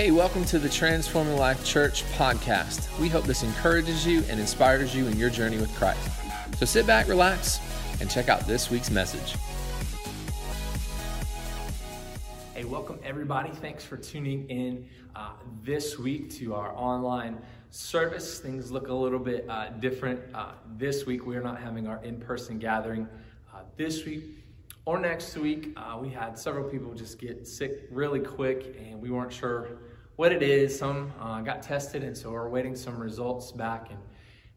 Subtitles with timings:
[0.00, 2.88] Hey, welcome to the Transforming Life Church podcast.
[2.98, 6.00] We hope this encourages you and inspires you in your journey with Christ.
[6.56, 7.60] So sit back, relax,
[8.00, 9.36] and check out this week's message.
[12.54, 13.50] Hey, welcome everybody.
[13.50, 15.32] Thanks for tuning in uh,
[15.62, 17.36] this week to our online
[17.68, 18.38] service.
[18.38, 21.26] Things look a little bit uh, different uh, this week.
[21.26, 23.06] We're not having our in person gathering
[23.54, 24.24] uh, this week
[24.86, 25.74] or next week.
[25.76, 29.76] Uh, we had several people just get sick really quick, and we weren't sure
[30.20, 30.78] what it is.
[30.78, 33.98] Some uh, got tested, and so we're waiting some results back, and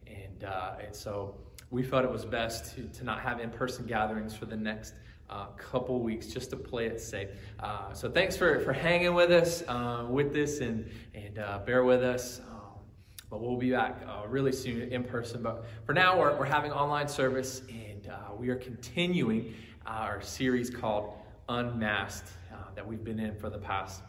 [0.05, 0.43] and
[0.83, 1.35] and so
[1.71, 4.93] we felt it was best to, to not have in person gatherings for the next
[5.29, 7.29] uh, couple weeks just to play it safe.
[7.61, 11.85] Uh, so thanks for, for hanging with us uh, with this and, and uh, bear
[11.85, 12.41] with us.
[12.51, 12.81] Um,
[13.29, 15.41] but we'll be back uh, really soon in person.
[15.41, 19.55] But for now, we're, we're having online service and uh, we are continuing
[19.85, 21.13] our series called
[21.47, 22.31] Unmasked
[22.75, 24.01] that we've been in for the past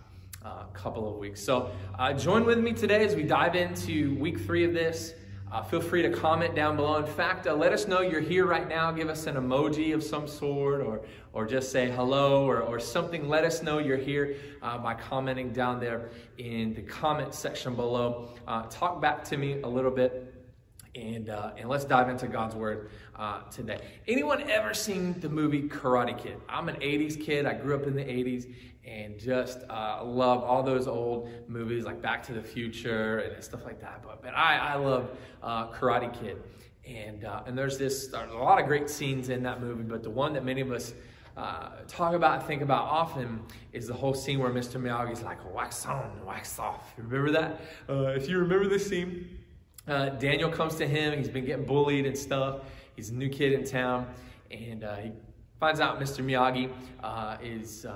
[0.72, 1.42] couple of weeks.
[1.42, 1.70] So
[2.18, 5.14] join with me today as we dive into week three of this.
[5.54, 6.96] Uh, feel free to comment down below.
[6.96, 8.90] In fact, uh, let us know you're here right now.
[8.90, 13.28] Give us an emoji of some sort or, or just say hello or, or something.
[13.28, 18.30] Let us know you're here uh, by commenting down there in the comment section below.
[18.48, 20.34] Uh, talk back to me a little bit
[20.96, 23.80] and, uh, and let's dive into God's Word uh, today.
[24.08, 26.40] Anyone ever seen the movie Karate Kid?
[26.48, 27.46] I'm an 80s kid.
[27.46, 28.52] I grew up in the 80s
[28.86, 33.64] and just uh, love all those old movies like Back to the Future and stuff
[33.64, 34.02] like that.
[34.02, 35.10] But, but I, I love
[35.42, 36.42] uh, Karate Kid.
[36.86, 40.02] And, uh, and there's this, there's a lot of great scenes in that movie, but
[40.02, 40.92] the one that many of us
[41.36, 43.40] uh, talk about and think about often
[43.72, 44.80] is the whole scene where Mr.
[44.80, 46.92] Miyagi's like, wax on, wax off.
[46.98, 47.60] Remember that?
[47.88, 49.38] Uh, if you remember this scene,
[49.88, 52.60] uh, Daniel comes to him, he's been getting bullied and stuff.
[52.96, 54.06] He's a new kid in town,
[54.50, 55.12] and he
[55.58, 56.22] finds out Mr.
[56.22, 56.70] Miyagi
[57.42, 57.86] is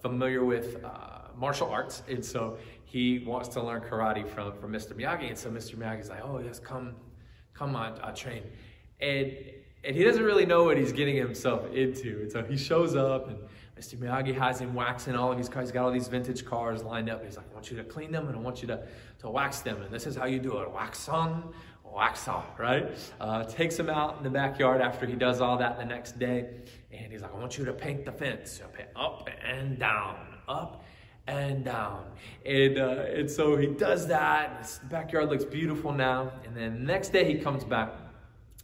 [0.00, 4.92] familiar with uh, martial arts, and so he wants to learn karate from, from Mr.
[4.92, 5.28] Miyagi.
[5.28, 5.74] And so Mr.
[5.74, 6.94] Miyagi's like, oh, yes, come,
[7.52, 8.44] come on, I'll train.
[9.00, 9.36] And,
[9.82, 12.20] and he doesn't really know what he's getting himself into.
[12.22, 13.38] And so he shows up, and
[13.76, 13.96] Mr.
[13.96, 15.66] Miyagi has him waxing all of his cars.
[15.66, 17.24] He's got all these vintage cars lined up.
[17.24, 18.86] He's like, I want you to clean them, and I want you to,
[19.18, 19.82] to wax them.
[19.82, 21.52] And this is how you do it wax on,
[21.94, 22.28] wax
[22.58, 22.90] right?
[23.20, 26.48] Uh, takes him out in the backyard after he does all that the next day.
[26.92, 28.60] And he's like, I want you to paint the fence.
[28.96, 30.16] Up and down,
[30.48, 30.84] up
[31.26, 32.04] and down.
[32.44, 34.58] And, uh, and so he does that.
[34.62, 36.32] His backyard looks beautiful now.
[36.44, 37.92] And then the next day he comes back.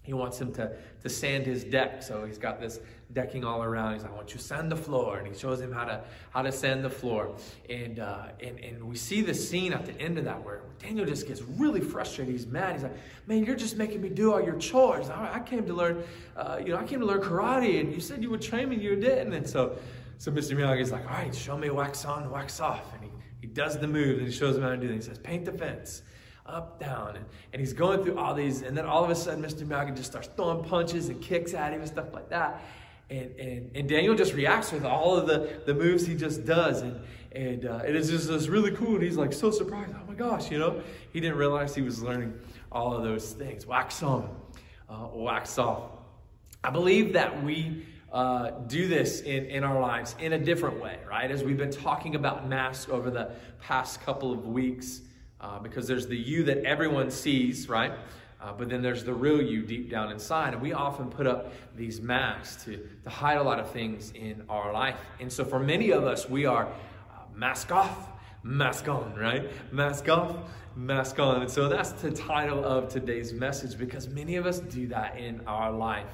[0.03, 2.03] He wants him to, to sand his deck.
[2.03, 2.81] So he's got this
[3.13, 3.95] decking all around.
[3.95, 5.19] He's like, I want you to sand the floor.
[5.19, 7.35] And he shows him how to how to sand the floor.
[7.69, 11.07] And, uh, and, and we see the scene at the end of that where Daniel
[11.07, 12.33] just gets really frustrated.
[12.33, 12.75] He's mad.
[12.75, 15.11] He's like, man, you're just making me do all your chores.
[15.11, 16.03] I, I came to learn,
[16.37, 18.77] uh, you know, I came to learn karate and you said you would train me,
[18.77, 19.33] you didn't.
[19.33, 19.77] And so,
[20.19, 20.57] so Mr.
[20.57, 22.95] Miyagi's like, all right, show me wax on, wax off.
[22.95, 23.11] And he,
[23.41, 24.95] he does the move and he shows him how to do it.
[24.95, 26.03] He says, paint the fence
[26.47, 27.17] up, down.
[27.17, 29.65] And, and he's going through all these, and then all of a sudden, Mr.
[29.65, 32.63] Miyagi just starts throwing punches and kicks at him and stuff like that.
[33.11, 36.83] And, and, and Daniel just reacts with all of the, the moves he just does.
[36.83, 37.01] And,
[37.33, 38.95] and uh, it is just this really cool.
[38.95, 39.93] And he's like so surprised.
[39.95, 40.81] Oh my gosh, you know?
[41.13, 42.39] He didn't realize he was learning
[42.71, 43.67] all of those things.
[43.67, 44.35] Wax on,
[44.89, 45.91] uh, wax off.
[46.63, 50.99] I believe that we uh, do this in, in our lives in a different way,
[51.09, 51.31] right?
[51.31, 55.03] As we've been talking about masks over the past couple of weeks,
[55.41, 57.93] uh, because there's the you that everyone sees, right?
[58.43, 60.55] Uh, but then there's the real you deep down inside.
[60.55, 64.45] And we often put up these masks to, to hide a lot of things in
[64.49, 64.97] our life.
[65.21, 68.09] And so for many of us, we are uh, mask off,
[68.43, 69.51] mask on, right?
[69.73, 70.37] Mask off,
[70.75, 71.43] mask on.
[71.43, 75.43] And so that's the title of today's message because many of us do that in
[75.47, 76.07] our life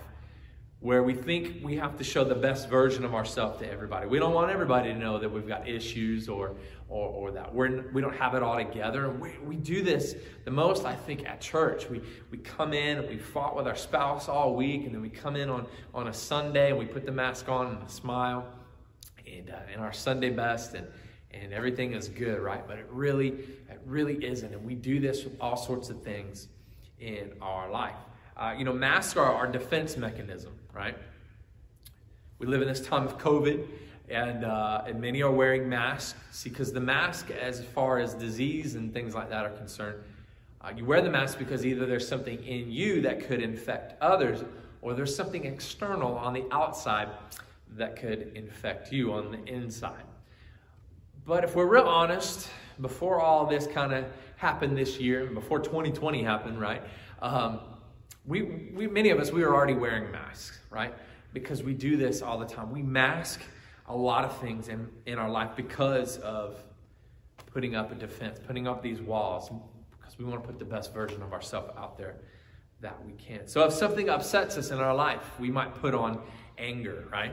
[0.80, 4.06] where we think we have to show the best version of ourselves to everybody.
[4.06, 6.54] We don't want everybody to know that we've got issues or,
[6.88, 9.10] or, or that we're, we don't have it all together.
[9.10, 10.14] We, we do this
[10.44, 11.90] the most, I think, at church.
[11.90, 15.36] We, we come in we fought with our spouse all week, and then we come
[15.36, 18.46] in on, on a Sunday and we put the mask on and smile
[19.26, 20.86] and, uh, and our Sunday best, and,
[21.32, 22.66] and everything is good, right?
[22.66, 24.52] But it really, it really isn't.
[24.52, 26.48] And we do this with all sorts of things
[27.00, 27.96] in our life.
[28.36, 30.96] Uh, you know, masks are our defense mechanism, right?
[32.38, 33.66] We live in this time of COVID,
[34.08, 36.44] and, uh, and many are wearing masks.
[36.44, 39.98] Because the mask, as far as disease and things like that are concerned,
[40.60, 44.42] uh, you wear the mask because either there's something in you that could infect others,
[44.82, 47.08] or there's something external on the outside
[47.76, 50.04] that could infect you on the inside.
[51.26, 52.48] But if we're real honest,
[52.80, 54.06] before all this kind of
[54.36, 56.82] happened this year, before 2020 happened, right?
[57.20, 57.60] Um,
[58.26, 58.42] we,
[58.74, 60.94] we, many of us, we were already wearing masks, right?
[61.32, 62.70] Because we do this all the time.
[62.70, 63.40] We mask
[63.88, 66.62] a lot of things in, in our life because of
[67.52, 69.50] putting up a defense, putting up these walls,
[69.98, 72.16] because we want to put the best version of ourselves out there
[72.80, 73.46] that we can.
[73.46, 76.20] So if something upsets us in our life, we might put on
[76.58, 77.32] anger, right?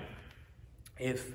[1.00, 1.34] If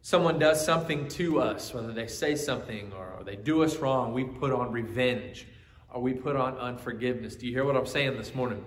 [0.00, 4.24] someone does something to us, whether they say something or they do us wrong, we
[4.24, 5.46] put on revenge
[5.92, 7.36] or we put on unforgiveness.
[7.36, 8.64] Do you hear what I'm saying this morning?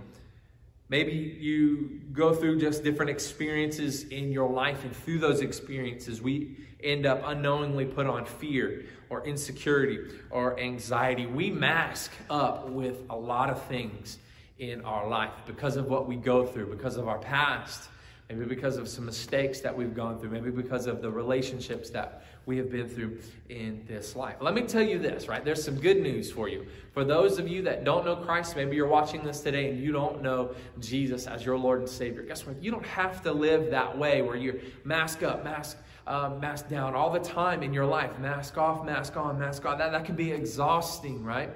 [0.87, 6.57] Maybe you go through just different experiences in your life, and through those experiences, we
[6.83, 9.99] end up unknowingly put on fear or insecurity
[10.29, 11.25] or anxiety.
[11.25, 14.19] We mask up with a lot of things
[14.59, 17.89] in our life because of what we go through, because of our past,
[18.29, 22.23] maybe because of some mistakes that we've gone through, maybe because of the relationships that
[22.45, 23.19] we have been through
[23.49, 24.37] in this life.
[24.41, 25.43] Let me tell you this, right?
[25.45, 26.65] There's some good news for you.
[26.93, 29.91] For those of you that don't know Christ, maybe you're watching this today and you
[29.91, 32.23] don't know Jesus as your Lord and Savior.
[32.23, 32.61] Guess what?
[32.63, 36.93] You don't have to live that way where you're mask up, mask um, mask down
[36.93, 38.17] all the time in your life.
[38.19, 39.77] Mask off, mask on, mask on.
[39.77, 41.49] That, that can be exhausting, right?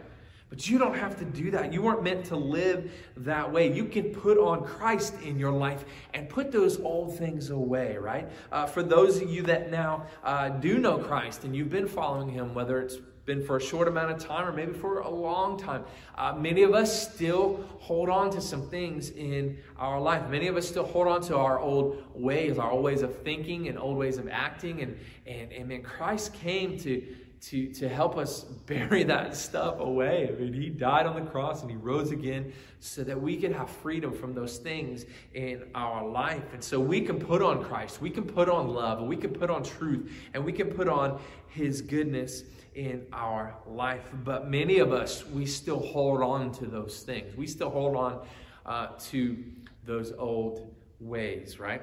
[0.50, 1.72] But you don't have to do that.
[1.72, 3.72] You weren't meant to live that way.
[3.72, 5.86] You can put on Christ in your life
[6.16, 8.28] and put those old things away, right?
[8.52, 12.30] Uh, for those of you that now uh, do know Christ and you've been following
[12.30, 12.98] Him, whether it's
[13.30, 15.84] been for a short amount of time or maybe for a long time.
[16.18, 20.28] Uh, many of us still hold on to some things in our life.
[20.32, 23.68] Many of us still hold on to our old ways, our old ways of thinking
[23.68, 24.82] and old ways of acting.
[24.82, 24.98] And,
[25.28, 27.06] and, and man, Christ came to
[27.42, 30.30] to, to help us bury that stuff away.
[30.30, 33.54] I mean, he died on the cross and he rose again so that we can
[33.54, 36.44] have freedom from those things in our life.
[36.54, 39.32] And so we can put on Christ, we can put on love, and we can
[39.32, 42.44] put on truth, and we can put on his goodness
[42.76, 44.10] in our life.
[44.24, 47.36] But many of us, we still hold on to those things.
[47.36, 48.26] We still hold on
[48.66, 49.38] uh, to
[49.86, 51.82] those old ways, right?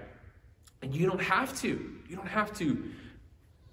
[0.83, 1.69] And you don't have to.
[2.09, 2.91] You don't have to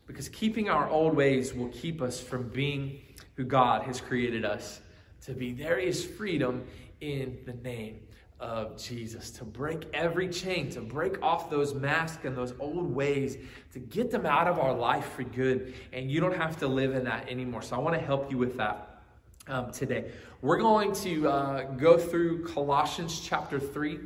[0.07, 2.99] because keeping our old ways will keep us from being
[3.35, 4.81] who God has created us
[5.25, 5.53] to be.
[5.53, 6.65] There is freedom
[7.01, 8.01] in the name
[8.39, 13.37] of Jesus to break every chain, to break off those masks and those old ways,
[13.71, 15.73] to get them out of our life for good.
[15.93, 17.61] And you don't have to live in that anymore.
[17.61, 19.01] So I want to help you with that
[19.47, 20.11] um, today.
[20.41, 23.99] We're going to uh, go through Colossians chapter 3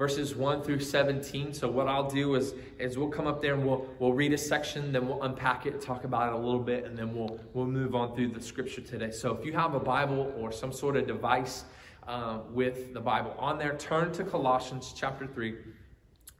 [0.00, 1.52] verses 1 through 17.
[1.52, 4.38] So what I'll do is, is we'll come up there and we'll, we'll read a
[4.38, 7.66] section, then we'll unpack it, talk about it a little bit, and then we'll, we'll
[7.66, 9.10] move on through the scripture today.
[9.10, 11.64] So if you have a Bible or some sort of device
[12.08, 15.56] uh, with the Bible on there, turn to Colossians chapter 3,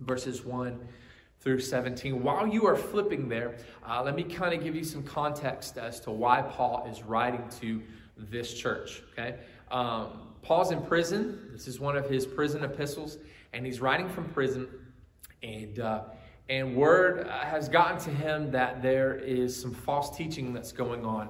[0.01, 0.81] verses 1
[1.41, 2.23] through 17.
[2.23, 3.57] While you are flipping there,
[3.87, 7.45] uh, let me kind of give you some context as to why Paul is writing
[7.61, 7.83] to
[8.17, 9.37] this church, okay?
[9.71, 11.51] Um, Paul's in prison.
[11.53, 13.19] This is one of his prison epistles
[13.53, 14.69] and he's writing from prison,
[15.43, 16.03] and uh,
[16.49, 21.29] and word has gotten to him that there is some false teaching that's going on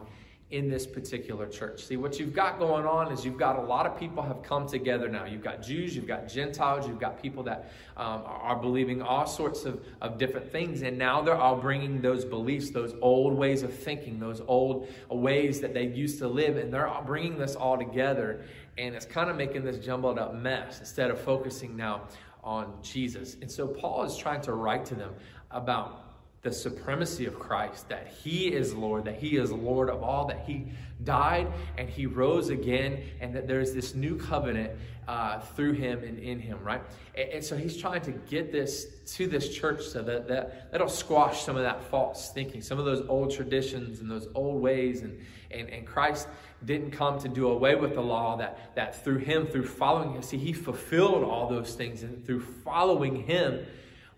[0.51, 1.85] in this particular church.
[1.85, 4.67] See, what you've got going on is you've got a lot of people have come
[4.67, 5.25] together now.
[5.25, 9.65] You've got Jews, you've got Gentiles, you've got people that um, are believing all sorts
[9.65, 10.83] of, of different things.
[10.83, 15.61] And now they're all bringing those beliefs, those old ways of thinking, those old ways
[15.61, 18.43] that they used to live, and they're bringing this all together
[18.79, 22.03] and it's kind of making this jumbled up mess instead of focusing now
[22.43, 23.37] on Jesus.
[23.43, 25.13] And so Paul is trying to write to them
[25.51, 26.10] about
[26.43, 30.45] the supremacy of Christ, that He is Lord, that He is Lord of all, that
[30.47, 30.67] He
[31.05, 34.71] died and He rose again, and that there's this new covenant
[35.07, 36.81] uh, through Him and in Him, right?
[37.15, 40.89] And, and, so He's trying to get this to this church so that, that that'll
[40.89, 45.03] squash some of that false thinking, some of those old traditions and those old ways,
[45.03, 45.21] and,
[45.51, 46.27] and, and Christ
[46.65, 50.23] didn't come to do away with the law, that, that through him, through following him,
[50.23, 52.03] see, he fulfilled all those things.
[52.03, 53.67] And through following him,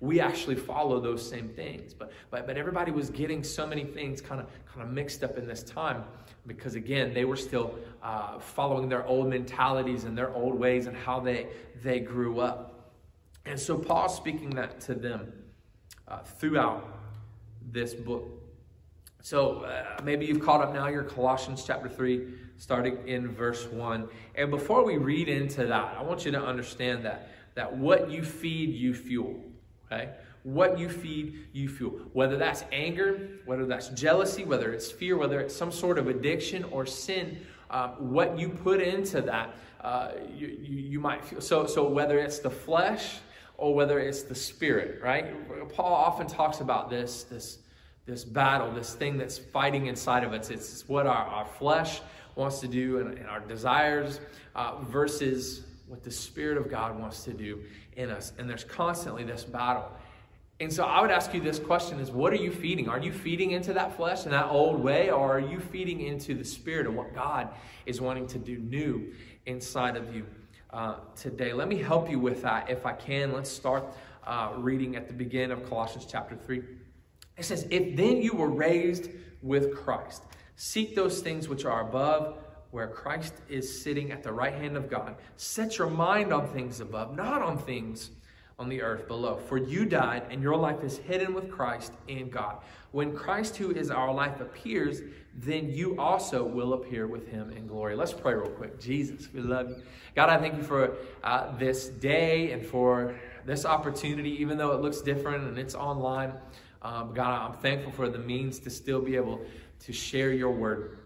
[0.02, 1.94] we actually follow those same things.
[1.94, 5.38] But, but, but everybody was getting so many things kind of, kind of mixed up
[5.38, 6.02] in this time
[6.44, 10.96] because, again, they were still uh, following their old mentalities and their old ways and
[10.96, 11.46] how they,
[11.84, 12.90] they grew up.
[13.46, 15.32] And so Paul's speaking that to them
[16.08, 16.84] uh, throughout
[17.70, 18.28] this book.
[19.20, 24.08] So uh, maybe you've caught up now, you're Colossians chapter 3, starting in verse 1.
[24.34, 28.24] And before we read into that, I want you to understand that, that what you
[28.24, 29.51] feed, you fuel.
[29.92, 30.10] Okay?
[30.42, 32.00] What you feed, you fuel.
[32.12, 36.64] Whether that's anger, whether that's jealousy, whether it's fear, whether it's some sort of addiction
[36.64, 37.38] or sin,
[37.70, 41.40] um, what you put into that, uh, you, you, you might feel.
[41.40, 43.18] So, so whether it's the flesh
[43.56, 45.26] or whether it's the spirit, right?
[45.74, 47.58] Paul often talks about this, this
[48.04, 50.50] this battle, this thing that's fighting inside of us.
[50.50, 52.00] It's what our, our flesh
[52.34, 54.20] wants to do and, and our desires
[54.54, 57.60] uh, versus what the Spirit of God wants to do
[57.96, 58.32] in us.
[58.38, 59.90] And there's constantly this battle.
[60.60, 62.88] And so I would ask you this question is what are you feeding?
[62.88, 66.34] Are you feeding into that flesh and that old way, or are you feeding into
[66.34, 67.48] the spirit of what God
[67.84, 69.12] is wanting to do new
[69.46, 70.24] inside of you
[70.70, 71.52] uh, today?
[71.52, 73.32] Let me help you with that if I can.
[73.32, 73.84] Let's start
[74.24, 76.62] uh, reading at the beginning of Colossians chapter 3.
[77.36, 79.10] It says, If then you were raised
[79.42, 80.22] with Christ,
[80.54, 82.38] seek those things which are above,
[82.72, 85.14] where Christ is sitting at the right hand of God.
[85.36, 88.10] Set your mind on things above, not on things
[88.58, 89.36] on the earth below.
[89.36, 92.56] For you died, and your life is hidden with Christ in God.
[92.90, 95.02] When Christ, who is our life, appears,
[95.34, 97.94] then you also will appear with him in glory.
[97.94, 98.80] Let's pray real quick.
[98.80, 99.76] Jesus, we love you.
[100.14, 103.14] God, I thank you for uh, this day and for
[103.44, 106.32] this opportunity, even though it looks different and it's online.
[106.80, 109.40] Um, God, I'm thankful for the means to still be able
[109.80, 110.98] to share your word.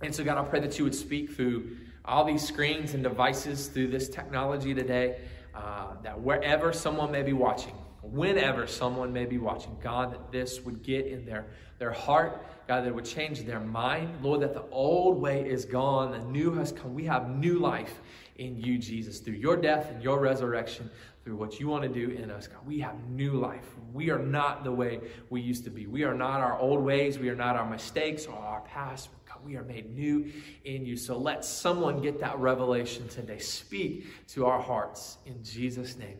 [0.00, 3.68] And so, God, I pray that you would speak through all these screens and devices,
[3.68, 5.20] through this technology today,
[5.54, 10.60] uh, that wherever someone may be watching, whenever someone may be watching, God, that this
[10.60, 11.46] would get in their,
[11.78, 14.22] their heart, God, that it would change their mind.
[14.22, 16.92] Lord, that the old way is gone, the new has come.
[16.92, 18.00] We have new life
[18.36, 20.90] in you, Jesus, through your death and your resurrection
[21.24, 22.66] through what you want to do in us, God.
[22.66, 23.64] We have new life.
[23.94, 25.86] We are not the way we used to be.
[25.86, 27.18] We are not our old ways.
[27.18, 29.08] We are not our mistakes or our past.
[29.44, 30.32] We are made new
[30.64, 30.96] in you.
[30.96, 33.38] So let someone get that revelation today.
[33.38, 36.16] Speak to our hearts in Jesus' name.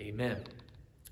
[0.00, 0.36] Amen.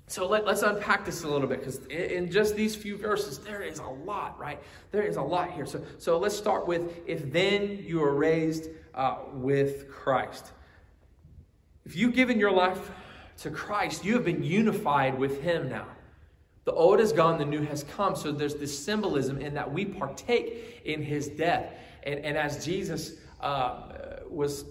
[0.09, 3.61] So let, us unpack this a little bit because in just these few verses, there
[3.61, 4.61] is a lot, right?
[4.91, 5.65] There is a lot here.
[5.65, 10.53] So, so let's start with if then you are raised uh, with Christ.
[11.85, 12.89] If you've given your life
[13.39, 15.87] to Christ, you have been unified with Him now.
[16.67, 18.13] The old is gone, the new has come.
[18.13, 21.71] So there's this symbolism in that we partake in His death.
[22.03, 23.83] And, and as Jesus uh,
[24.29, 24.65] was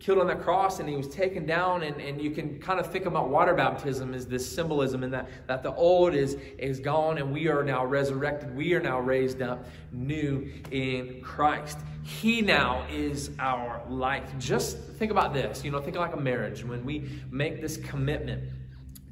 [0.00, 2.90] killed on the cross and he was taken down and, and you can kind of
[2.90, 7.18] think about water baptism as this symbolism in that, that the old is, is gone
[7.18, 8.56] and we are now resurrected.
[8.56, 11.78] We are now raised up new in christ.
[12.02, 14.32] He now is our life.
[14.38, 15.64] Just think about this.
[15.64, 16.64] You know think like a marriage.
[16.64, 18.42] When we make this commitment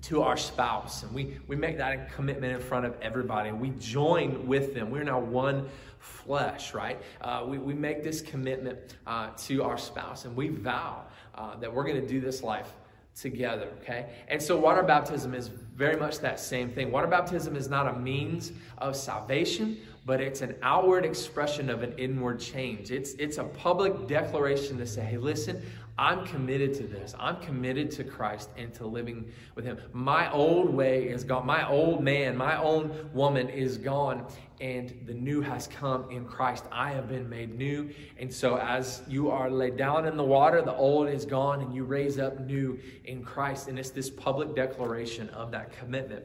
[0.03, 3.71] to our spouse and we, we make that a commitment in front of everybody we
[3.79, 5.69] join with them we're now one
[6.01, 7.01] flesh, right?
[7.21, 11.03] Uh, we, we make this commitment uh, to our spouse and we vow
[11.35, 12.73] uh, that we're going to do this life
[13.15, 14.11] together, okay?
[14.29, 16.91] And so water baptism is very much that same thing.
[16.91, 21.93] Water baptism is not a means of salvation, but it's an outward expression of an
[21.99, 22.91] inward change.
[22.91, 25.63] It's, it's a public declaration to say, hey, listen,
[26.01, 27.15] I'm committed to this.
[27.19, 29.79] I'm committed to Christ and to living with Him.
[29.93, 31.45] My old way is gone.
[31.45, 34.27] My old man, my own woman is gone,
[34.63, 36.65] and the new has come in Christ.
[36.73, 37.91] I have been made new.
[38.19, 41.75] And so, as you are laid down in the water, the old is gone, and
[41.75, 43.69] you raise up new in Christ.
[43.69, 46.25] And it's this public declaration of that commitment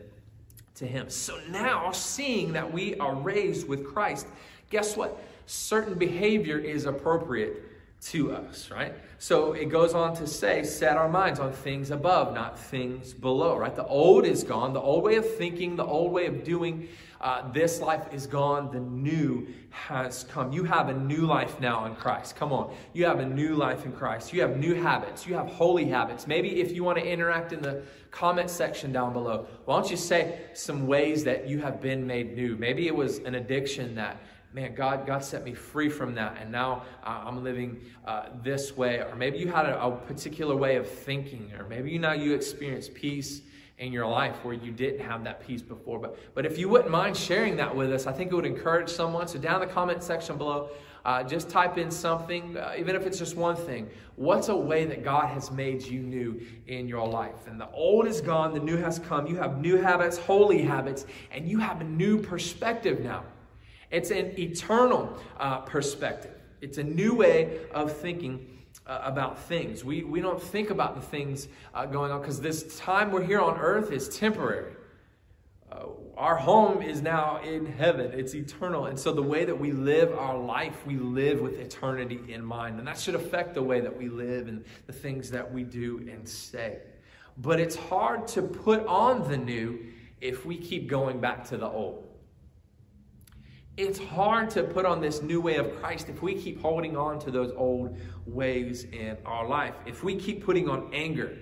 [0.75, 1.09] to Him.
[1.09, 4.27] So, now, seeing that we are raised with Christ,
[4.69, 5.21] guess what?
[5.45, 7.63] Certain behavior is appropriate
[8.01, 8.93] to us, right?
[9.17, 13.57] So it goes on to say, set our minds on things above, not things below,
[13.57, 13.75] right?
[13.75, 14.73] The old is gone.
[14.73, 16.87] The old way of thinking, the old way of doing
[17.21, 18.71] uh, this life is gone.
[18.71, 20.51] The new has come.
[20.51, 22.35] You have a new life now in Christ.
[22.35, 22.73] Come on.
[22.93, 24.33] You have a new life in Christ.
[24.33, 25.25] You have new habits.
[25.25, 26.27] You have holy habits.
[26.27, 29.97] Maybe if you want to interact in the comment section down below, why don't you
[29.97, 32.55] say some ways that you have been made new?
[32.55, 34.17] Maybe it was an addiction that
[34.55, 38.75] man, God, God set me free from that, and now uh, I'm living uh, this
[38.77, 38.99] way.
[38.99, 42.33] Or maybe you had a, a, particular way of thinking, or maybe you now you
[42.33, 43.41] experience peace
[43.77, 45.99] in your life where you didn't have that peace before.
[45.99, 48.89] But but if you wouldn't mind sharing that with us, I think it would encourage
[48.89, 49.27] someone.
[49.27, 50.69] So down in the comment section below.
[51.05, 53.87] Uh, just type in something, uh, even if it's just one thing.
[54.15, 57.45] What's a way that God has made you new in your life?
[57.45, 59.27] And the old is gone, the new has come.
[59.27, 63.23] You have new habits, holy habits, and you have a new perspective now.
[63.91, 66.31] It's an eternal uh, perspective.
[66.61, 68.54] It's a new way of thinking
[68.87, 69.83] uh, about things.
[69.83, 73.41] We, we don't think about the things uh, going on because this time we're here
[73.41, 74.73] on earth is temporary.
[75.71, 78.85] Uh, our home is now in heaven, it's eternal.
[78.85, 82.79] And so the way that we live our life, we live with eternity in mind.
[82.79, 86.07] And that should affect the way that we live and the things that we do
[86.09, 86.79] and say.
[87.37, 89.79] But it's hard to put on the new
[90.21, 92.04] if we keep going back to the old.
[93.77, 97.19] It's hard to put on this new way of Christ if we keep holding on
[97.19, 99.73] to those old ways in our life.
[99.85, 101.37] If we keep putting on anger,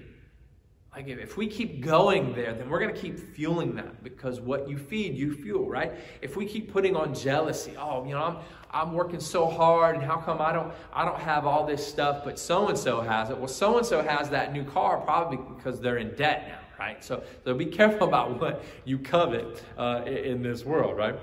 [0.96, 4.68] like if we keep going there, then we're going to keep fueling that because what
[4.68, 5.94] you feed, you fuel, right?
[6.24, 8.38] If we keep putting on jealousy, oh, you know, I'm
[8.72, 12.24] I'm working so hard, and how come I don't I don't have all this stuff,
[12.24, 13.38] but so and so has it?
[13.38, 17.04] Well, so and so has that new car probably because they're in debt now right?
[17.04, 21.16] So, so be careful about what you covet uh, in, in this world, right?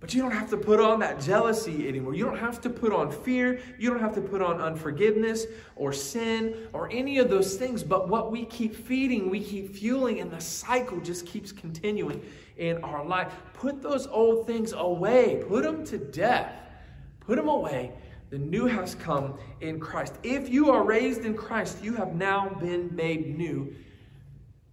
[0.00, 2.14] But you don't have to put on that jealousy anymore.
[2.14, 3.60] You don't have to put on fear.
[3.78, 5.44] You don't have to put on unforgiveness
[5.76, 7.84] or sin or any of those things.
[7.84, 12.22] But what we keep feeding, we keep fueling, and the cycle just keeps continuing
[12.56, 13.30] in our life.
[13.52, 16.50] Put those old things away, put them to death,
[17.20, 17.92] put them away.
[18.30, 20.14] The new has come in Christ.
[20.22, 23.74] If you are raised in Christ, you have now been made new.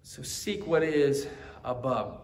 [0.03, 1.27] So seek what is
[1.65, 2.22] above.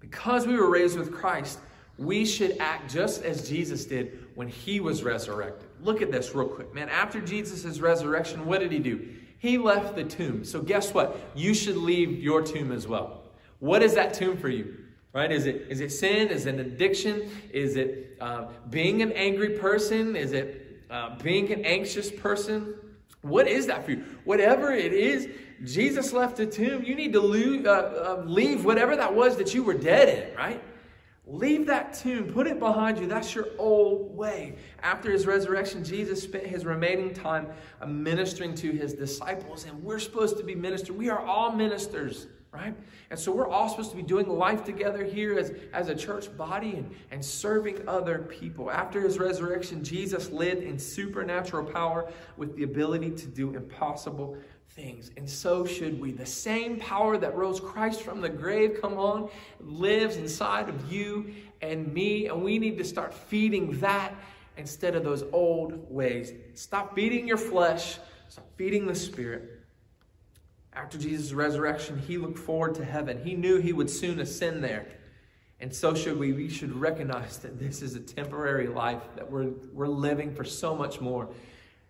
[0.00, 1.58] Because we were raised with Christ,
[1.98, 5.68] we should act just as Jesus did when he was resurrected.
[5.80, 6.88] Look at this real quick, man.
[6.88, 9.08] After Jesus' resurrection, what did he do?
[9.38, 10.44] He left the tomb.
[10.44, 11.18] So, guess what?
[11.34, 13.22] You should leave your tomb as well.
[13.60, 14.78] What is that tomb for you?
[15.12, 15.32] Right?
[15.32, 16.28] Is it is it sin?
[16.28, 17.30] Is it an addiction?
[17.50, 20.14] Is it uh, being an angry person?
[20.14, 22.74] Is it uh, being an anxious person?
[23.22, 24.04] What is that for you?
[24.24, 25.28] Whatever it is,
[25.64, 26.84] Jesus left the tomb.
[26.84, 30.36] You need to leave, uh, uh leave whatever that was that you were dead in,
[30.36, 30.62] right?
[31.28, 33.08] Leave that tomb, put it behind you.
[33.08, 34.54] That's your old way.
[34.80, 37.48] After his resurrection, Jesus spent his remaining time
[37.84, 40.92] ministering to his disciples, and we're supposed to be ministers.
[40.92, 42.76] We are all ministers, right?
[43.10, 46.34] And so we're all supposed to be doing life together here as, as a church
[46.36, 48.70] body and, and serving other people.
[48.70, 54.38] After his resurrection, Jesus lived in supernatural power with the ability to do impossible
[54.76, 55.10] things.
[55.16, 56.12] And so should we.
[56.12, 61.34] The same power that rose Christ from the grave, come on, lives inside of you
[61.62, 62.26] and me.
[62.26, 64.14] And we need to start feeding that
[64.58, 66.32] instead of those old ways.
[66.54, 69.62] Stop feeding your flesh, stop feeding the spirit.
[70.74, 73.22] After Jesus' resurrection, he looked forward to heaven.
[73.24, 74.86] He knew he would soon ascend there.
[75.58, 76.34] And so should we.
[76.34, 80.76] We should recognize that this is a temporary life, that we're, we're living for so
[80.76, 81.30] much more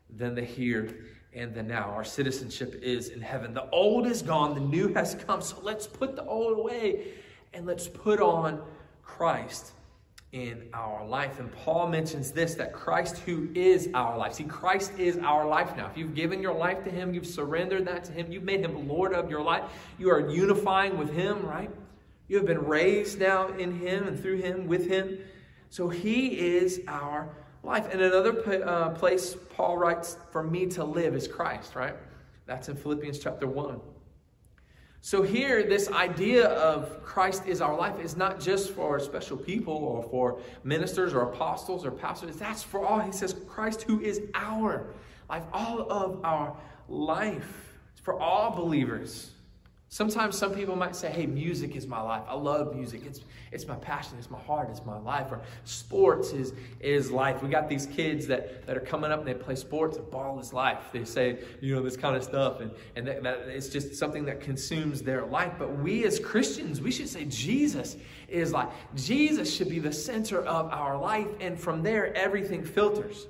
[0.08, 0.96] than the here
[1.36, 1.90] and the now.
[1.90, 3.54] Our citizenship is in heaven.
[3.54, 5.42] The old is gone, the new has come.
[5.42, 7.12] So let's put the old away
[7.52, 8.62] and let's put on
[9.02, 9.72] Christ
[10.32, 11.38] in our life.
[11.38, 14.34] And Paul mentions this that Christ, who is our life.
[14.34, 15.86] See, Christ is our life now.
[15.86, 18.88] If you've given your life to Him, you've surrendered that to Him, you've made Him
[18.88, 19.64] Lord of your life,
[19.98, 21.70] you are unifying with Him, right?
[22.28, 25.18] You have been raised now in Him and through Him, with Him.
[25.70, 27.28] So He is our
[27.66, 27.92] life.
[27.92, 31.94] And another uh, place Paul writes, for me to live is Christ, right?
[32.46, 33.80] That's in Philippians chapter 1.
[35.00, 39.74] So here, this idea of Christ is our life is not just for special people
[39.74, 42.36] or for ministers or apostles or pastors.
[42.36, 43.00] That's for all.
[43.00, 44.86] He says, Christ who is our
[45.28, 46.56] life, all of our
[46.88, 47.74] life.
[47.92, 49.30] It's for all believers.
[49.88, 52.22] Sometimes some people might say, hey, music is my life.
[52.26, 53.02] I love music.
[53.06, 53.20] It's,
[53.52, 54.18] it's my passion.
[54.18, 54.68] It's my heart.
[54.68, 55.30] It's my life.
[55.30, 57.40] Or sports is, is life.
[57.40, 60.52] We got these kids that, that are coming up and they play sports ball is
[60.52, 60.80] life.
[60.92, 62.60] They say, you know, this kind of stuff.
[62.60, 65.52] And, and that, that it's just something that consumes their life.
[65.56, 67.96] But we as Christians, we should say Jesus
[68.28, 68.72] is life.
[68.96, 71.28] Jesus should be the center of our life.
[71.40, 73.28] And from there, everything filters.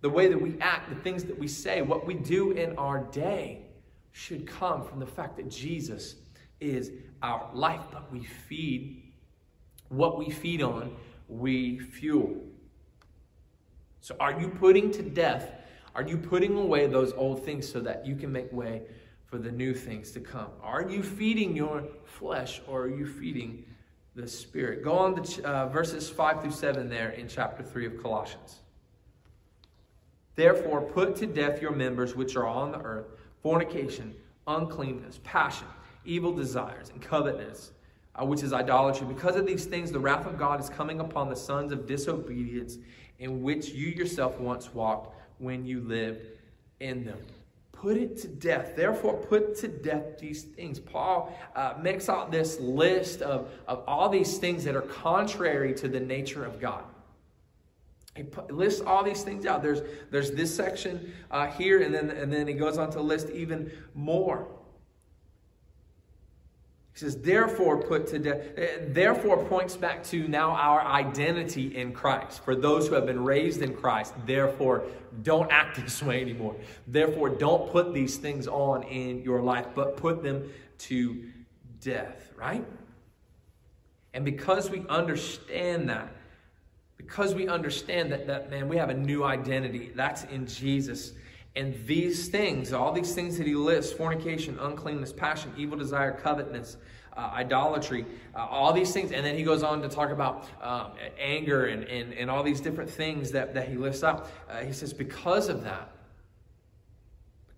[0.00, 3.00] The way that we act, the things that we say, what we do in our
[3.00, 3.62] day
[4.18, 6.16] should come from the fact that Jesus
[6.58, 6.90] is
[7.22, 9.12] our life, but we feed
[9.90, 10.96] what we feed on,
[11.28, 12.36] we fuel.
[14.00, 15.52] So, are you putting to death?
[15.94, 18.82] Are you putting away those old things so that you can make way
[19.26, 20.48] for the new things to come?
[20.62, 23.64] Are you feeding your flesh or are you feeding
[24.16, 24.82] the Spirit?
[24.82, 28.58] Go on to uh, verses 5 through 7 there in chapter 3 of Colossians.
[30.34, 34.14] Therefore, put to death your members which are on the earth fornication,
[34.46, 35.66] uncleanness, passion,
[36.04, 37.72] evil desires, and covetousness,
[38.14, 39.06] uh, which is idolatry.
[39.06, 42.78] Because of these things, the wrath of God is coming upon the sons of disobedience,
[43.18, 46.26] in which you yourself once walked when you lived
[46.80, 47.18] in them.
[47.72, 48.74] Put it to death.
[48.74, 50.80] Therefore, put to death these things.
[50.80, 55.88] Paul uh, makes out this list of, of all these things that are contrary to
[55.88, 56.82] the nature of God.
[58.18, 59.62] He lists all these things out.
[59.62, 63.30] There's, there's this section uh, here, and then, and then he goes on to list
[63.30, 64.48] even more.
[66.92, 71.92] He says, therefore, put to death, uh, therefore points back to now our identity in
[71.92, 72.42] Christ.
[72.44, 74.86] For those who have been raised in Christ, therefore,
[75.22, 76.56] don't act this way anymore.
[76.88, 81.24] Therefore, don't put these things on in your life, but put them to
[81.80, 82.66] death, right?
[84.12, 86.12] And because we understand that,
[86.98, 89.92] because we understand that, that, man, we have a new identity.
[89.94, 91.14] That's in Jesus.
[91.56, 96.76] And these things, all these things that he lists fornication, uncleanness, passion, evil desire, covetousness,
[97.16, 99.12] uh, idolatry, uh, all these things.
[99.12, 102.60] And then he goes on to talk about um, anger and, and, and all these
[102.60, 104.30] different things that, that he lists up.
[104.48, 105.90] Uh, he says, because of that,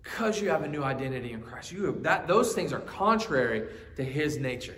[0.03, 1.72] because you have a new identity in Christ.
[1.72, 4.76] You have, that those things are contrary to his nature.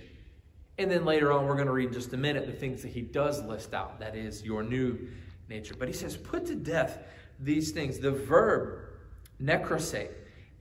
[0.78, 2.92] And then later on, we're going to read in just a minute the things that
[2.92, 4.00] he does list out.
[4.00, 4.98] That is your new
[5.48, 5.74] nature.
[5.78, 6.98] But he says, put to death
[7.38, 7.98] these things.
[7.98, 8.85] The verb
[9.40, 10.11] necrosate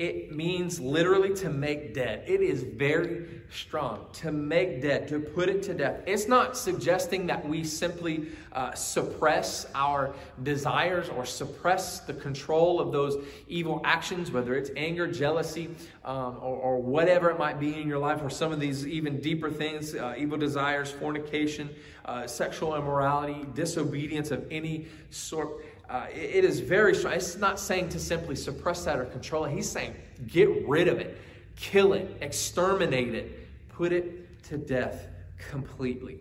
[0.02, 2.24] it means literally to make dead.
[2.26, 4.08] It is very strong.
[4.14, 6.02] To make dead, to put it to death.
[6.08, 12.92] It's not suggesting that we simply uh, suppress our desires or suppress the control of
[12.92, 15.70] those evil actions, whether it's anger, jealousy,
[16.04, 19.22] um, or, or, whatever it might be in your life, or some of these even
[19.22, 21.70] deeper things uh, evil desires, fornication,
[22.06, 27.13] uh, sexual immorality, disobedience of any sort uh, it is very strong.
[27.13, 29.51] It's not saying to simply suppress that or control it.
[29.51, 29.93] He's saying
[30.27, 31.17] get rid of it,
[31.58, 35.08] kill it, exterminate it, put it to death
[35.49, 36.19] completely.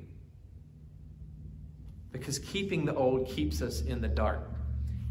[2.11, 4.50] Because keeping the old keeps us in the dark.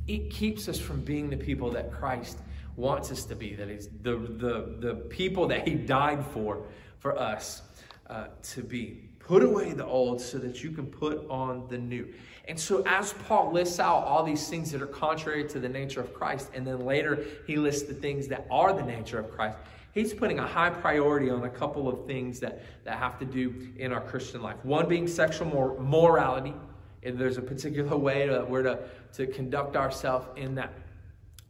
[0.07, 2.39] It keeps us from being the people that Christ
[2.75, 6.63] wants us to be, that is the, the, the people that He died for,
[6.97, 7.61] for us
[8.09, 9.08] uh, to be.
[9.29, 12.11] Put away the old so that you can put on the new.
[12.47, 16.01] And so, as Paul lists out all these things that are contrary to the nature
[16.01, 19.55] of Christ, and then later he lists the things that are the nature of Christ,
[19.93, 23.69] he's putting a high priority on a couple of things that, that have to do
[23.77, 24.57] in our Christian life.
[24.63, 26.55] One being sexual mor- morality.
[27.03, 28.79] And there's a particular way that we're to,
[29.13, 30.73] to conduct ourselves in that,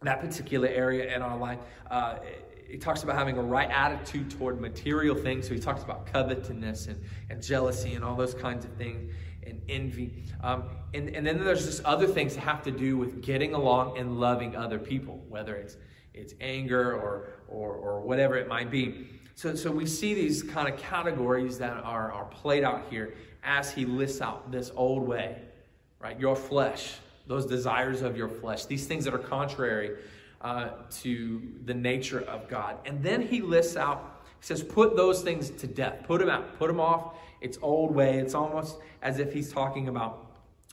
[0.02, 1.60] that particular area in our life.
[1.90, 2.16] Uh,
[2.70, 5.48] he talks about having a right attitude toward material things.
[5.48, 9.12] So he talks about covetousness and, and jealousy and all those kinds of things
[9.44, 10.24] and envy.
[10.42, 13.98] Um, and, and then there's just other things that have to do with getting along
[13.98, 15.76] and loving other people, whether it's,
[16.14, 19.08] it's anger or, or, or whatever it might be.
[19.34, 23.72] So, so we see these kind of categories that are, are played out here as
[23.72, 25.42] he lists out this old way,
[25.98, 26.18] right?
[26.20, 26.94] Your flesh,
[27.26, 29.96] those desires of your flesh, these things that are contrary
[30.40, 32.78] uh, to the nature of God.
[32.86, 36.04] And then he lists out, he says, put those things to death.
[36.04, 36.58] Put them out.
[36.58, 37.16] Put them off.
[37.40, 38.18] It's old way.
[38.18, 40.26] It's almost as if he's talking about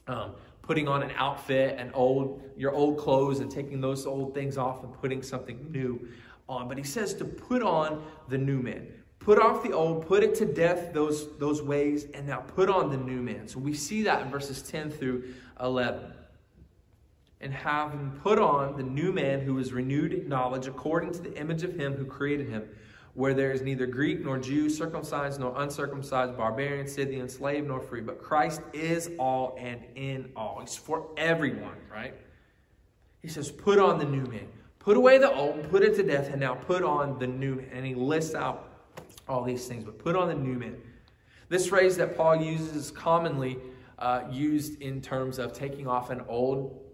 [0.08, 4.58] um, putting on an outfit and old your old clothes and taking those old things
[4.58, 6.08] off and putting something new
[6.50, 6.68] on.
[6.68, 8.88] But he says to put on the new man.
[9.20, 12.90] Put off the old, put it to death, those, those ways, and now put on
[12.90, 13.48] the new man.
[13.48, 16.14] So we see that in verses 10 through 11
[17.42, 21.36] and having put on the new man who is renewed in knowledge according to the
[21.38, 22.64] image of him who created him,
[23.14, 28.02] where there is neither Greek nor Jew, circumcised nor uncircumcised, barbarian, Scythian, slave nor free,
[28.02, 30.60] but Christ is all and in all.
[30.62, 32.14] He's for everyone, right?
[33.22, 34.48] He says, put on the new man.
[34.80, 37.68] Put away the old, put it to death, and now put on the new man.
[37.74, 38.86] And he lists out
[39.28, 40.78] all these things, but put on the new man.
[41.50, 43.58] This phrase that Paul uses is commonly
[44.00, 46.87] uh, used in terms of taking off an old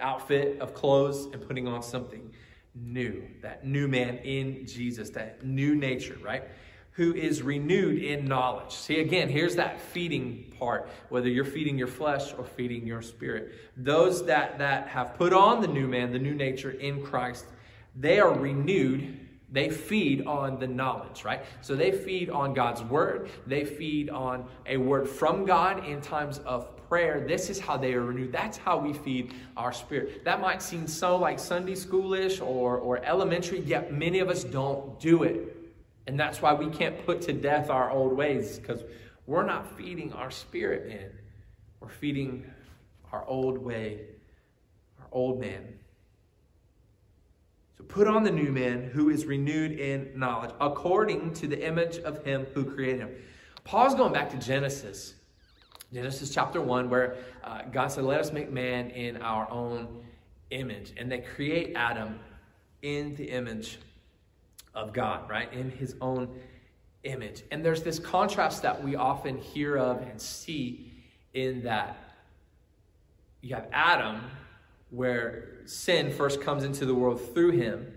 [0.00, 2.32] outfit of clothes and putting on something
[2.74, 3.22] new.
[3.42, 6.44] That new man in Jesus, that new nature, right?
[6.92, 8.72] Who is renewed in knowledge.
[8.74, 13.52] See, again, here's that feeding part, whether you're feeding your flesh or feeding your spirit.
[13.76, 17.46] Those that, that have put on the new man, the new nature in Christ,
[17.94, 21.42] they are renewed they feed on the knowledge, right?
[21.62, 23.30] So they feed on God's word.
[23.46, 27.24] They feed on a word from God in times of prayer.
[27.26, 28.32] This is how they are renewed.
[28.32, 30.24] That's how we feed our spirit.
[30.24, 34.98] That might seem so like Sunday schoolish or, or elementary, yet many of us don't
[34.98, 35.54] do it.
[36.06, 38.82] And that's why we can't put to death our old ways because
[39.26, 41.10] we're not feeding our spirit in.
[41.80, 42.50] We're feeding
[43.12, 44.00] our old way,
[45.00, 45.78] our old man.
[47.76, 51.98] So put on the new man who is renewed in knowledge, according to the image
[51.98, 53.10] of him who created him.
[53.64, 55.14] Paul's going back to Genesis.
[55.92, 60.04] Genesis chapter 1, where uh, God said, Let us make man in our own
[60.50, 60.92] image.
[60.96, 62.18] And they create Adam
[62.82, 63.78] in the image
[64.74, 65.52] of God, right?
[65.52, 66.38] In his own
[67.04, 67.42] image.
[67.50, 70.92] And there's this contrast that we often hear of and see
[71.32, 71.96] in that
[73.40, 74.20] you have Adam,
[74.90, 77.94] where sin first comes into the world through him.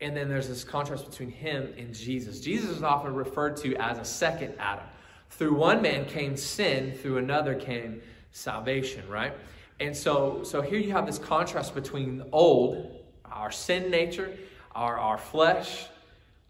[0.00, 2.40] And then there's this contrast between him and Jesus.
[2.40, 4.84] Jesus is often referred to as a second Adam.
[5.30, 9.32] Through one man came sin, through another came salvation, right?
[9.80, 14.36] And so, so here you have this contrast between the old, our sin nature,
[14.74, 15.86] our, our flesh,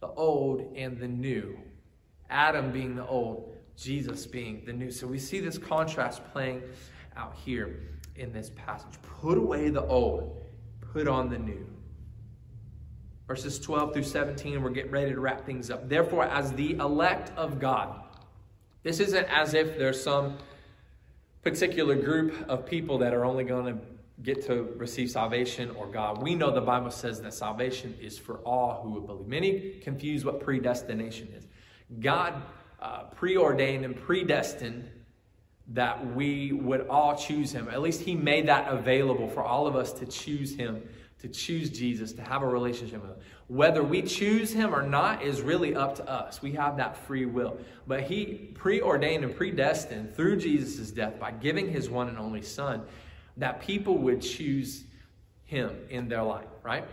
[0.01, 1.59] the old, and the new.
[2.29, 4.91] Adam being the old, Jesus being the new.
[4.91, 6.63] So we see this contrast playing
[7.17, 7.81] out here
[8.17, 9.01] in this passage.
[9.21, 10.45] Put away the old,
[10.93, 11.67] put on the new.
[13.27, 15.89] Verses 12 through 17, we're getting ready to wrap things up.
[15.89, 18.04] Therefore, as the elect of God,
[18.85, 20.39] this isn't as if there's some
[21.43, 23.81] particular group of people that are only going to
[24.23, 26.23] get to receive salvation or God.
[26.23, 29.27] We know the Bible says that salvation is for all who would believe.
[29.27, 31.47] Many confuse what predestination is.
[32.01, 32.35] God
[32.81, 34.89] uh, preordained and predestined
[35.69, 37.69] that we would all choose Him.
[37.69, 40.87] At least He made that available for all of us to choose Him,
[41.25, 43.17] to choose Jesus, to have a relationship with Him.
[43.49, 46.43] Whether we choose Him or not is really up to us.
[46.43, 47.59] We have that free will.
[47.87, 52.83] But He preordained and predestined through Jesus' death by giving His one and only Son
[53.37, 54.85] that people would choose
[55.45, 56.85] him in their life, right?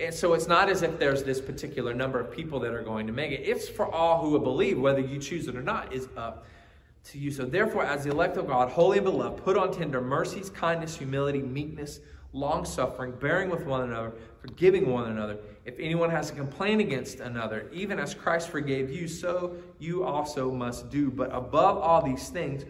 [0.00, 3.06] And so it's not as if there's this particular number of people that are going
[3.06, 3.42] to make it.
[3.44, 6.46] It's for all who will believe, whether you choose it or not, is up
[7.04, 7.30] to you.
[7.30, 10.96] So therefore, as the elect of God, holy and beloved, put on tender mercies, kindness,
[10.96, 12.00] humility, meekness,
[12.32, 15.38] long suffering, bearing with one another, forgiving one another.
[15.64, 20.50] If anyone has a complaint against another, even as Christ forgave you, so you also
[20.50, 21.10] must do.
[21.10, 22.64] But above all these things,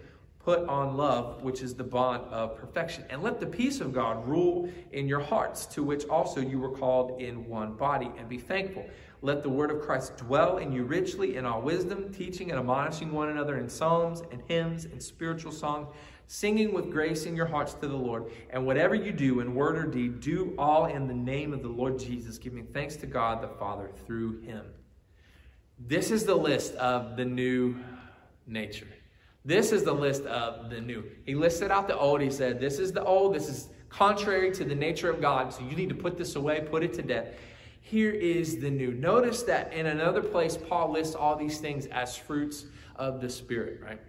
[0.48, 3.04] Put on love, which is the bond of perfection.
[3.10, 6.70] And let the peace of God rule in your hearts, to which also you were
[6.70, 8.86] called in one body, and be thankful.
[9.20, 13.12] Let the word of Christ dwell in you richly in all wisdom, teaching and admonishing
[13.12, 15.88] one another in psalms and hymns and spiritual songs,
[16.28, 18.30] singing with grace in your hearts to the Lord.
[18.50, 21.68] And whatever you do in word or deed, do all in the name of the
[21.68, 24.64] Lord Jesus, giving thanks to God the Father through him.
[25.78, 27.76] This is the list of the new
[28.46, 28.88] nature.
[29.44, 31.02] This is the list of the new.
[31.24, 32.20] He listed out the old.
[32.20, 33.34] He said, This is the old.
[33.34, 35.52] This is contrary to the nature of God.
[35.52, 37.28] So you need to put this away, put it to death.
[37.80, 38.92] Here is the new.
[38.92, 43.80] Notice that in another place, Paul lists all these things as fruits of the Spirit,
[43.82, 44.00] right?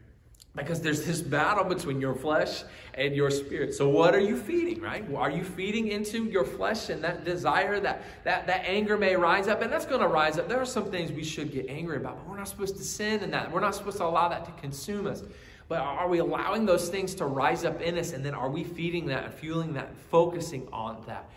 [0.55, 2.63] Because there's this battle between your flesh
[2.95, 3.73] and your spirit.
[3.73, 5.05] So what are you feeding, right?
[5.15, 9.47] Are you feeding into your flesh and that desire that that, that anger may rise
[9.47, 9.61] up?
[9.61, 10.49] And that's going to rise up.
[10.49, 13.21] There are some things we should get angry about, but we're not supposed to sin
[13.21, 13.51] in that.
[13.51, 15.23] We're not supposed to allow that to consume us.
[15.69, 18.11] But are we allowing those things to rise up in us?
[18.11, 21.29] And then are we feeding that and fueling that, focusing on that?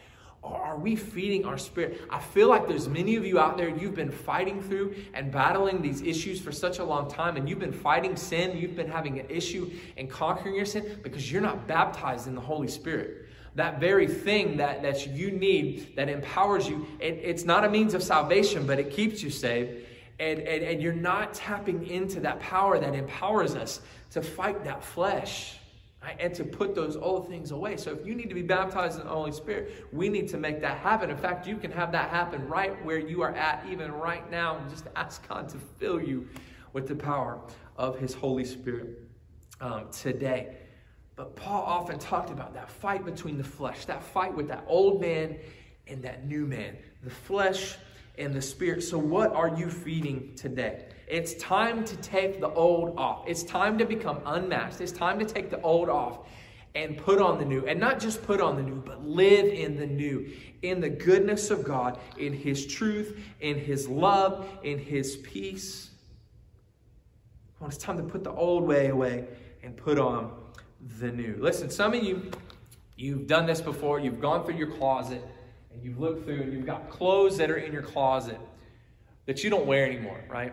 [0.42, 2.00] Or are we feeding our spirit?
[2.10, 5.80] I feel like there's many of you out there, you've been fighting through and battling
[5.80, 9.20] these issues for such a long time, and you've been fighting sin, you've been having
[9.20, 13.28] an issue in conquering your sin because you're not baptized in the Holy Spirit.
[13.54, 17.94] That very thing that, that you need that empowers you, it, it's not a means
[17.94, 19.86] of salvation, but it keeps you saved.
[20.18, 24.82] And, and, and you're not tapping into that power that empowers us to fight that
[24.82, 25.58] flesh
[26.02, 26.16] right?
[26.18, 27.76] and to put those old things away.
[27.76, 30.60] So if you need to be baptized in the Holy Spirit, we need to make
[30.60, 31.10] that happen.
[31.10, 34.56] In fact, you can have that happen right where you are at, even right now,
[34.56, 36.28] and just ask God to fill you
[36.72, 37.40] with the power
[37.76, 39.00] of His Holy Spirit
[39.60, 40.56] um, today.
[41.14, 45.00] But Paul often talked about that fight between the flesh, that fight with that old
[45.00, 45.38] man
[45.86, 47.76] and that new man, the flesh
[48.18, 48.82] and the spirit.
[48.82, 50.86] So, what are you feeding today?
[51.08, 53.24] It's time to take the old off.
[53.26, 54.80] It's time to become unmasked.
[54.80, 56.20] It's time to take the old off
[56.74, 57.66] and put on the new.
[57.66, 60.30] And not just put on the new, but live in the new,
[60.62, 65.90] in the goodness of God, in His truth, in His love, in His peace.
[67.64, 69.26] It's time to put the old way away
[69.62, 70.32] and put on
[70.98, 71.36] the new.
[71.38, 72.30] Listen, some of you,
[72.96, 74.00] you've done this before.
[74.00, 75.22] You've gone through your closet
[75.72, 78.38] and you've looked through and you've got clothes that are in your closet
[79.26, 80.52] that you don't wear anymore, right?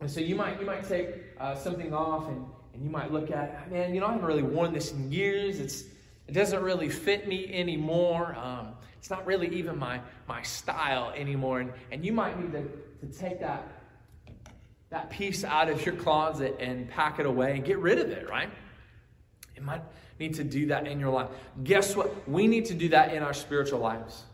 [0.00, 3.30] And so you might you might take uh, something off and, and you might look
[3.30, 5.58] at, man, you know, I haven't really worn this in years.
[5.60, 5.84] It's
[6.26, 8.36] it doesn't really fit me anymore.
[8.36, 11.60] Um, it's not really even my my style anymore.
[11.60, 13.66] And and you might need to, to take that
[14.90, 18.28] that piece out of your closet and pack it away and get rid of it,
[18.28, 18.50] right?
[19.56, 19.82] It might
[20.18, 21.28] need to do that in your life.
[21.64, 22.28] Guess what?
[22.28, 24.24] We need to do that in our spiritual lives.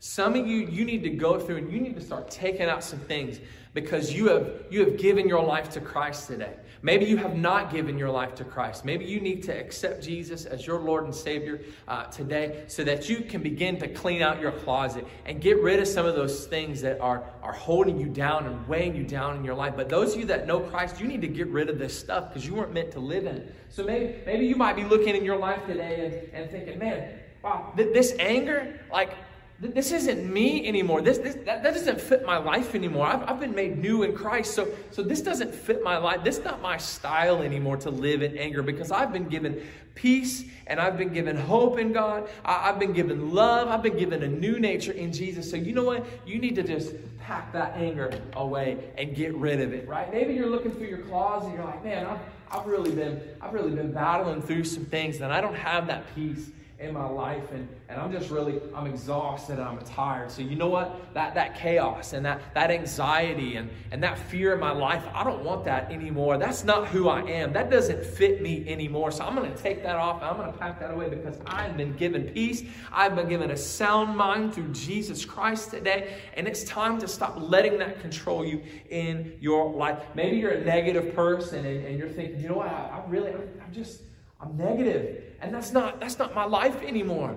[0.00, 2.84] Some of you, you need to go through and you need to start taking out
[2.84, 3.40] some things
[3.82, 6.54] because you have, you have given your life to Christ today.
[6.82, 8.84] Maybe you have not given your life to Christ.
[8.84, 13.08] Maybe you need to accept Jesus as your Lord and Savior uh, today so that
[13.08, 16.46] you can begin to clean out your closet and get rid of some of those
[16.46, 19.74] things that are, are holding you down and weighing you down in your life.
[19.76, 22.28] But those of you that know Christ, you need to get rid of this stuff
[22.28, 23.54] because you weren't meant to live in it.
[23.70, 27.18] So maybe, maybe you might be looking in your life today and, and thinking, man,
[27.42, 29.14] wow, th- this anger, like,
[29.60, 31.02] this isn't me anymore.
[31.02, 33.06] This, this that, that doesn't fit my life anymore.
[33.06, 34.54] I've, I've been made new in Christ.
[34.54, 36.22] So, so this doesn't fit my life.
[36.22, 39.60] This is not my style anymore to live in anger because I've been given
[39.96, 42.28] peace and I've been given hope in God.
[42.44, 43.66] I, I've been given love.
[43.66, 45.50] I've been given a new nature in Jesus.
[45.50, 46.06] So you know what?
[46.24, 50.12] You need to just pack that anger away and get rid of it, right?
[50.12, 52.20] Maybe you're looking through your closet and you're like, man, I've,
[52.52, 56.14] I've really been, I've really been battling through some things and I don't have that
[56.14, 56.48] peace
[56.80, 60.30] in my life and, and I'm just really, I'm exhausted and I'm tired.
[60.30, 61.12] So you know what?
[61.12, 65.24] That, that chaos and that, that anxiety and, and that fear in my life, I
[65.24, 66.38] don't want that anymore.
[66.38, 67.52] That's not who I am.
[67.52, 69.10] That doesn't fit me anymore.
[69.10, 70.22] So I'm going to take that off.
[70.22, 72.62] I'm going to pack that away because I've been given peace.
[72.92, 76.20] I've been given a sound mind through Jesus Christ today.
[76.34, 79.98] And it's time to stop letting that control you in your life.
[80.14, 82.68] Maybe you're a negative person and, and you're thinking, you know what?
[82.68, 84.02] I, I really, I, I'm just,
[84.40, 85.24] I'm.
[85.40, 87.36] And that's not, that's not my life anymore.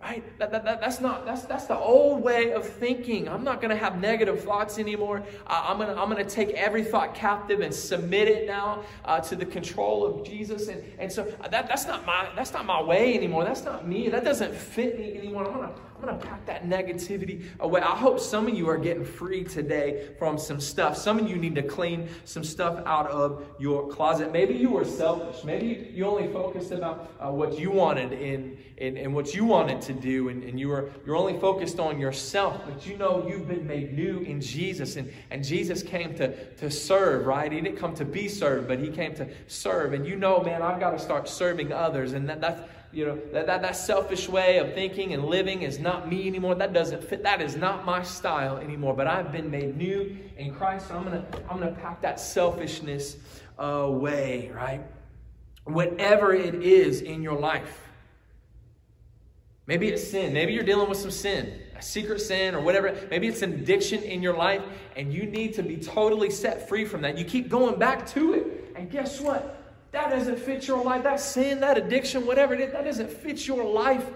[0.00, 0.38] Right?
[0.38, 3.30] That, that, that, that's not that's that's the old way of thinking.
[3.30, 5.22] I'm not going to have negative thoughts anymore.
[5.46, 9.34] Uh, I'm to I'm to take every thought captive and submit it now uh, to
[9.34, 10.68] the control of Jesus.
[10.68, 13.44] And and so that that's not my that's not my way anymore.
[13.44, 14.10] That's not me.
[14.10, 15.46] That doesn't fit me anymore.
[15.46, 17.80] I'm to I'm going to pack that negativity away.
[17.80, 20.94] I hope some of you are getting free today from some stuff.
[20.94, 24.30] Some of you need to clean some stuff out of your closet.
[24.30, 25.42] Maybe you were selfish.
[25.42, 29.80] Maybe you only focused about uh, what you wanted in, in, in what you wanted
[29.82, 32.60] to do, and, and you were you're only focused on yourself.
[32.66, 36.70] But you know you've been made new in Jesus, and, and Jesus came to, to
[36.70, 37.50] serve, right?
[37.50, 39.94] He didn't come to be served, but he came to serve.
[39.94, 42.60] And you know, man, I've got to start serving others, and that, that's
[42.92, 46.54] you know, that, that, that selfish way of thinking and living is not me anymore.
[46.54, 47.22] That doesn't fit.
[47.22, 48.94] That is not my style anymore.
[48.94, 50.88] But I've been made new in Christ.
[50.88, 53.16] So I'm to I'm gonna pack that selfishness
[53.58, 54.82] away, right?
[55.64, 57.82] Whatever it is in your life.
[59.66, 60.32] Maybe it's sin.
[60.32, 62.96] Maybe you're dealing with some sin, a secret sin or whatever.
[63.10, 64.62] Maybe it's an addiction in your life,
[64.94, 67.18] and you need to be totally set free from that.
[67.18, 68.72] You keep going back to it.
[68.76, 69.65] And guess what?
[69.92, 71.04] That doesn't fit your life.
[71.04, 74.06] That sin, that addiction, whatever it is, that doesn't fit your life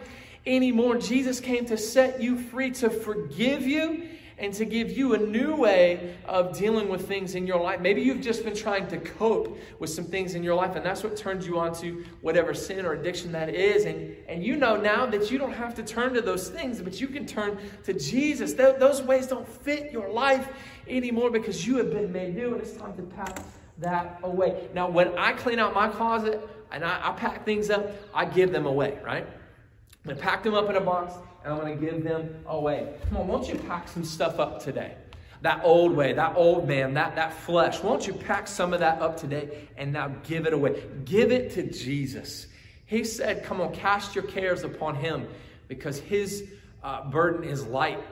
[0.47, 0.99] anymore.
[0.99, 4.09] Jesus came to set you free, to forgive you,
[4.41, 7.79] and to give you a new way of dealing with things in your life.
[7.79, 11.05] Maybe you've just been trying to cope with some things in your life, and that's
[11.05, 13.85] what turns you on to whatever sin or addiction that is.
[13.85, 16.99] And, and you know now that you don't have to turn to those things, but
[17.03, 18.55] you can turn to Jesus.
[18.55, 20.49] Th- those ways don't fit your life
[20.89, 24.69] anymore because you have been made new, and it's time to pass that away.
[24.75, 26.41] Now, when I clean out my closet
[26.71, 29.27] and I, I pack things up, I give them away, right?
[29.27, 31.15] I'm going to pack them up in a box
[31.45, 32.95] and I'm going to give them away.
[33.09, 34.95] Come on, won't you pack some stuff up today?
[35.43, 37.83] That old way, that old man, that, that flesh.
[37.83, 40.83] Won't you pack some of that up today and now give it away?
[41.05, 42.47] Give it to Jesus.
[42.85, 45.29] He said, Come on, cast your cares upon him
[45.69, 46.45] because his
[46.83, 48.03] uh, burden is light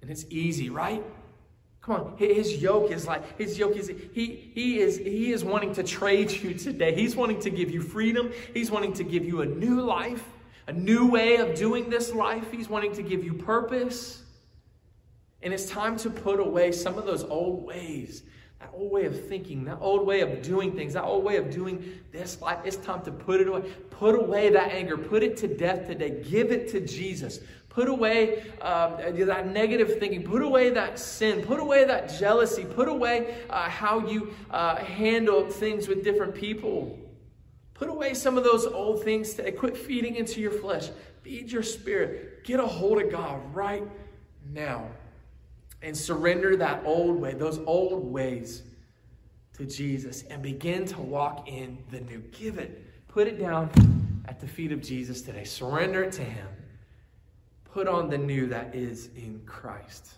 [0.00, 1.02] and it's easy, right?
[1.84, 5.74] Come on, his yoke is like his yoke is he he is he is wanting
[5.74, 6.94] to trade you today.
[6.94, 8.32] He's wanting to give you freedom.
[8.54, 10.24] He's wanting to give you a new life,
[10.66, 12.50] a new way of doing this life.
[12.50, 14.22] He's wanting to give you purpose.
[15.42, 18.22] And it's time to put away some of those old ways,
[18.64, 21.50] that old way of thinking, that old way of doing things, that old way of
[21.50, 22.58] doing this life.
[22.64, 23.60] It's time to put it away.
[23.90, 24.96] Put away that anger.
[24.96, 26.22] Put it to death today.
[26.26, 27.40] Give it to Jesus.
[27.68, 28.96] Put away um,
[29.26, 30.22] that negative thinking.
[30.22, 31.42] Put away that sin.
[31.42, 32.64] Put away that jealousy.
[32.64, 36.98] Put away uh, how you uh, handle things with different people.
[37.74, 39.34] Put away some of those old things.
[39.34, 40.88] To, quit feeding into your flesh.
[41.20, 42.44] Feed your spirit.
[42.44, 43.84] Get a hold of God right
[44.50, 44.86] now.
[45.84, 48.62] And surrender that old way, those old ways
[49.56, 52.18] to Jesus and begin to walk in the new.
[52.32, 52.82] Give it.
[53.06, 53.70] Put it down
[54.26, 55.44] at the feet of Jesus today.
[55.44, 56.48] Surrender it to Him
[57.74, 60.14] put on the new that is in Christ.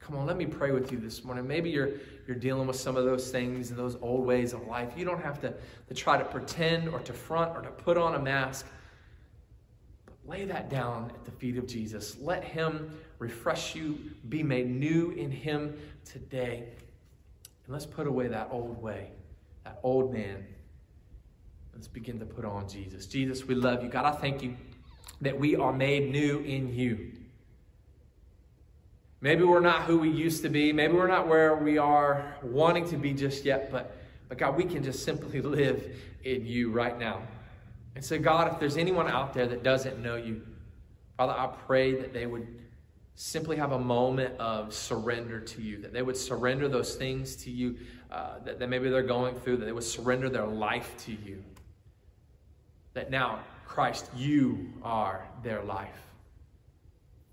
[0.00, 1.46] Come on, let me pray with you this morning.
[1.46, 1.90] Maybe you're
[2.26, 4.94] you're dealing with some of those things and those old ways of life.
[4.96, 5.52] You don't have to,
[5.88, 8.66] to try to pretend or to front or to put on a mask.
[10.26, 12.16] Lay that down at the feet of Jesus.
[12.18, 16.68] Let him refresh you, be made new in him today.
[17.66, 19.10] And let's put away that old way,
[19.64, 20.44] that old man.
[21.74, 23.06] Let's begin to put on Jesus.
[23.06, 23.88] Jesus, we love you.
[23.88, 24.56] God, I thank you
[25.20, 27.12] that we are made new in you.
[29.20, 30.72] Maybe we're not who we used to be.
[30.72, 33.96] Maybe we're not where we are wanting to be just yet, but,
[34.28, 37.22] but God, we can just simply live in you right now.
[37.94, 40.42] And so, God, if there's anyone out there that doesn't know you,
[41.16, 42.46] Father, I pray that they would
[43.14, 47.50] simply have a moment of surrender to you, that they would surrender those things to
[47.50, 47.76] you
[48.10, 51.42] uh, that, that maybe they're going through, that they would surrender their life to you.
[52.94, 55.88] That now Christ, you are their life.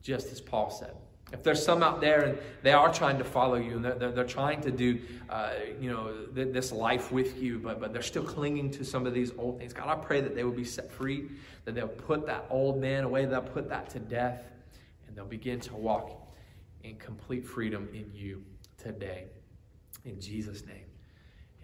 [0.01, 0.95] Just as Paul said.
[1.31, 4.25] If there's some out there and they are trying to follow you and they're, they're,
[4.25, 8.23] trying to do, uh, you know, th- this life with you, but, but they're still
[8.23, 10.91] clinging to some of these old things, God, I pray that they will be set
[10.91, 11.29] free,
[11.65, 14.43] that they'll put that old man away, they'll put that to death,
[15.07, 16.11] and they'll begin to walk
[16.83, 18.43] in complete freedom in you
[18.77, 19.25] today.
[20.03, 20.85] In Jesus' name,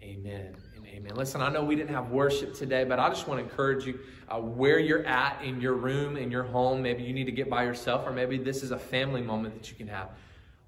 [0.02, 1.16] Amen and amen.
[1.16, 3.98] Listen, I know we didn't have worship today, but I just want to encourage you
[4.28, 6.82] uh, where you're at in your room, in your home.
[6.82, 9.70] Maybe you need to get by yourself, or maybe this is a family moment that
[9.70, 10.10] you can have.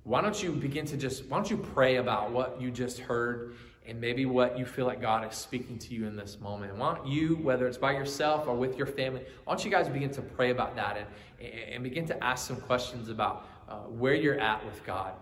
[0.05, 3.55] Why don't you begin to just, why don't you pray about what you just heard
[3.87, 6.77] and maybe what you feel like God is speaking to you in this moment.
[6.77, 9.89] Why don't you, whether it's by yourself or with your family, why don't you guys
[9.89, 10.97] begin to pray about that
[11.41, 15.13] and, and begin to ask some questions about uh, where you're at with God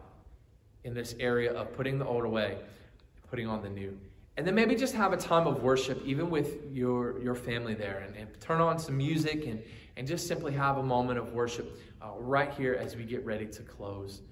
[0.84, 2.58] in this area of putting the old away,
[3.30, 3.98] putting on the new.
[4.36, 8.04] And then maybe just have a time of worship, even with your, your family there,
[8.06, 9.60] and, and turn on some music and,
[9.96, 13.46] and just simply have a moment of worship uh, right here as we get ready
[13.46, 14.22] to close.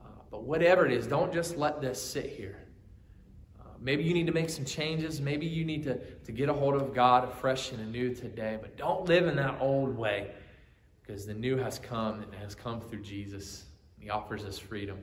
[0.00, 2.60] Uh, but whatever it is, don't just let this sit here.
[3.58, 5.20] Uh, maybe you need to make some changes.
[5.20, 8.58] Maybe you need to, to get a hold of God afresh and anew today.
[8.60, 10.30] But don't live in that old way
[11.02, 13.64] because the new has come and has come through Jesus.
[13.98, 15.00] He offers us freedom.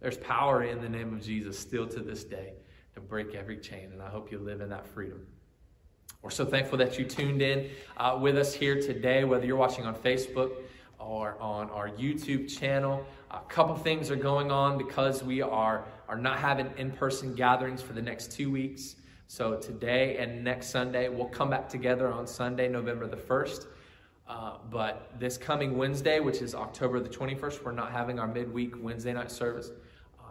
[0.00, 2.54] There's power in the name of Jesus still to this day
[3.00, 5.26] to break every chain, and I hope you live in that freedom.
[6.22, 9.86] We're so thankful that you tuned in uh, with us here today, whether you're watching
[9.86, 10.52] on Facebook
[10.98, 13.06] or on our YouTube channel.
[13.30, 17.80] A couple things are going on because we are, are not having in person gatherings
[17.80, 18.96] for the next two weeks.
[19.28, 23.66] So today and next Sunday, we'll come back together on Sunday, November the 1st.
[24.28, 28.74] Uh, but this coming Wednesday, which is October the 21st, we're not having our midweek
[28.82, 29.70] Wednesday night service.